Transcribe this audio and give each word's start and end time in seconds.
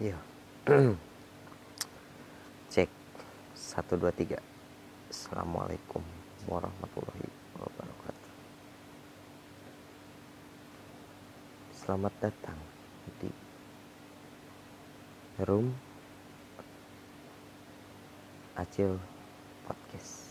Iya. 0.00 0.16
Cek. 2.72 2.88
Satu 3.52 4.00
dua 4.00 4.08
tiga. 4.16 4.40
Assalamualaikum 5.12 6.00
warahmatullahi 6.48 7.28
wabarakatuh. 7.60 8.32
Selamat 11.76 12.14
datang 12.16 12.56
di 13.20 13.28
Room 15.44 15.68
Acil 18.56 18.96
Podcast. 19.68 20.29